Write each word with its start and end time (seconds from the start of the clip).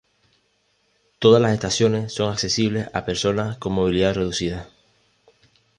Todas 1.19 1.39
las 1.43 1.53
estaciones 1.53 2.11
son 2.11 2.31
accesibles 2.33 2.87
a 2.91 3.05
personas 3.05 3.59
con 3.59 3.73
movilidad 3.73 4.15
reducida. 4.15 4.67